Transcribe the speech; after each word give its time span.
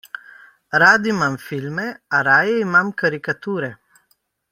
Rad 0.83 1.03
imam 1.11 1.35
filme, 1.43 1.85
a 2.19 2.21
raje 2.31 2.57
imam 2.65 2.91
karikature. 3.03 3.71